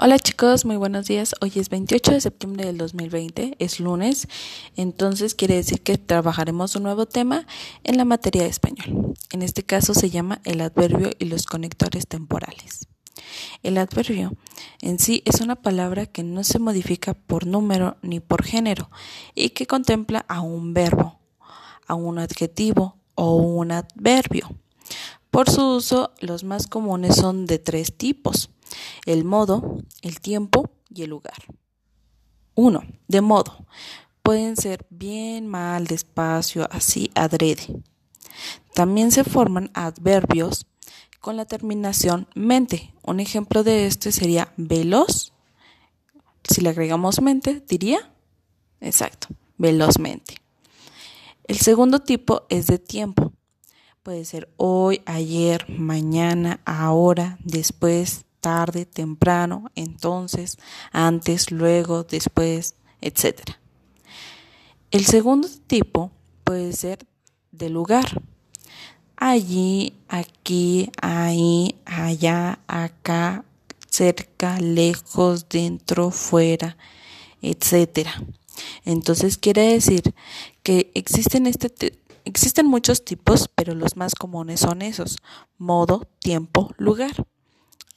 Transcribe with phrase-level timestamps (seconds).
[0.00, 1.34] Hola chicos, muy buenos días.
[1.40, 4.28] Hoy es 28 de septiembre del 2020, es lunes,
[4.76, 7.48] entonces quiere decir que trabajaremos un nuevo tema
[7.82, 9.14] en la materia de español.
[9.32, 12.86] En este caso se llama el adverbio y los conectores temporales.
[13.64, 14.36] El adverbio
[14.82, 18.90] en sí es una palabra que no se modifica por número ni por género
[19.34, 21.18] y que contempla a un verbo,
[21.88, 24.48] a un adjetivo o un adverbio.
[25.32, 28.48] Por su uso, los más comunes son de tres tipos
[29.08, 31.38] el modo, el tiempo y el lugar.
[32.54, 32.82] 1.
[33.06, 33.66] De modo.
[34.22, 37.82] Pueden ser bien, mal, despacio, así, adrede.
[38.74, 40.66] También se forman adverbios
[41.20, 42.92] con la terminación mente.
[43.02, 45.32] Un ejemplo de este sería veloz.
[46.44, 48.12] Si le agregamos mente, diría,
[48.82, 50.34] exacto, velozmente.
[51.44, 53.32] El segundo tipo es de tiempo.
[54.02, 60.58] Puede ser hoy, ayer, mañana, ahora, después, tarde, temprano, entonces,
[60.92, 63.40] antes, luego, después, etc.
[64.90, 66.10] El segundo tipo
[66.44, 67.06] puede ser
[67.52, 68.22] de lugar.
[69.16, 73.44] Allí, aquí, ahí, allá, acá,
[73.90, 76.76] cerca, lejos, dentro, fuera,
[77.42, 78.08] etc.
[78.84, 80.14] Entonces quiere decir
[80.62, 85.18] que existen este existen muchos tipos, pero los más comunes son esos:
[85.56, 87.26] modo, tiempo, lugar.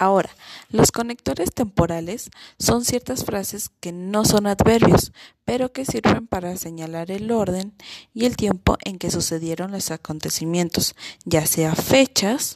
[0.00, 0.30] Ahora,
[0.70, 5.12] los conectores temporales son ciertas frases que no son adverbios,
[5.44, 7.74] pero que sirven para señalar el orden
[8.14, 10.94] y el tiempo en que sucedieron los acontecimientos,
[11.26, 12.54] ya sea fechas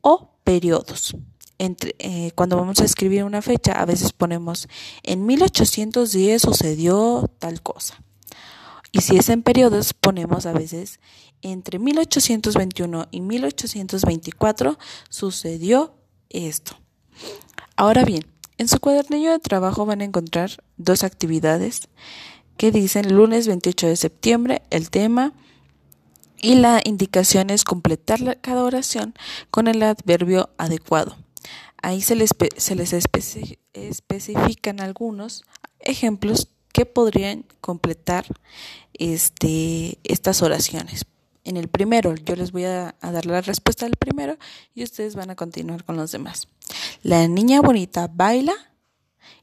[0.00, 1.14] o periodos.
[1.60, 4.66] Eh, cuando vamos a escribir una fecha, a veces ponemos
[5.04, 8.02] en 1810 sucedió tal cosa.
[8.90, 10.98] Y si es en periodos, ponemos a veces
[11.42, 15.95] entre 1821 y 1824 sucedió
[16.30, 16.78] esto.
[17.76, 18.24] Ahora bien,
[18.58, 21.88] en su cuadernillo de trabajo van a encontrar dos actividades
[22.56, 25.34] que dicen lunes 28 de septiembre, el tema
[26.38, 29.14] y la indicación es completar cada oración
[29.50, 31.16] con el adverbio adecuado.
[31.82, 32.94] Ahí se les, se les
[33.74, 35.44] especifican algunos
[35.80, 38.26] ejemplos que podrían completar
[38.94, 41.06] este, estas oraciones
[41.46, 42.14] en el primero.
[42.14, 44.36] Yo les voy a, dar la respuesta del primero
[44.74, 46.48] y ustedes van a continuar con los demás.
[47.02, 48.54] La niña bonita baila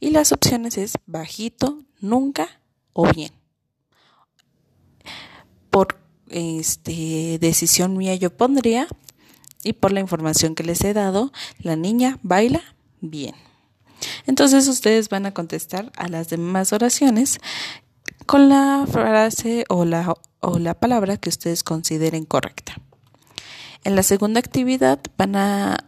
[0.00, 2.60] y las opciones es bajito, nunca
[2.92, 3.30] o bien.
[5.70, 5.96] Por
[6.28, 8.88] este, decisión mía yo pondría
[9.62, 12.62] y por la información que les he dado, la niña baila
[13.00, 13.36] bien.
[14.26, 17.38] Entonces ustedes van a contestar a las demás oraciones
[18.26, 22.74] con la frase o la o la palabra que ustedes consideren correcta.
[23.84, 25.84] En la segunda actividad van a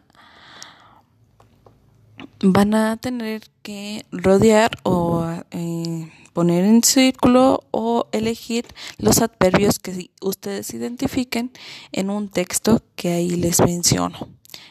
[2.40, 8.66] van a tener que rodear o eh, poner en círculo o elegir
[8.98, 11.52] los adverbios que ustedes identifiquen
[11.92, 14.28] en un texto que ahí les menciono.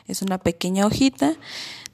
[0.07, 1.35] Es una pequeña hojita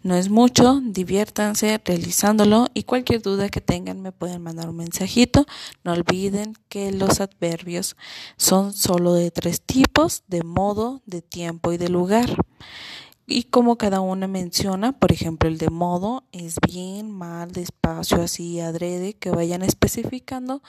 [0.02, 5.46] no es mucho, diviértanse realizándolo y cualquier duda que tengan me pueden mandar un mensajito.
[5.84, 7.98] No olviden que los adverbios
[8.38, 12.30] son solo de tres tipos, de modo, de tiempo y de lugar.
[13.28, 18.60] Y como cada uno menciona, por ejemplo, el de modo es bien, mal, despacio, así,
[18.60, 20.64] adrede, que vayan especificando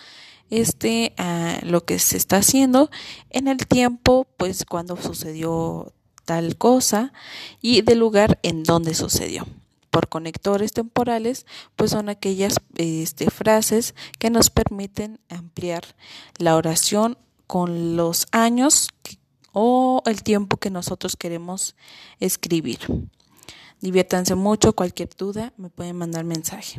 [0.51, 2.91] este ah, lo que se está haciendo
[3.31, 5.95] en el tiempo, pues cuando sucedió
[6.31, 7.13] tal cosa
[7.61, 9.49] y del lugar en donde sucedió.
[9.91, 15.83] Por conectores temporales, pues son aquellas este, frases que nos permiten ampliar
[16.39, 18.91] la oración con los años
[19.53, 21.75] o el tiempo que nosotros queremos
[22.21, 22.79] escribir.
[23.81, 26.77] Diviértanse mucho, cualquier duda me pueden mandar mensaje.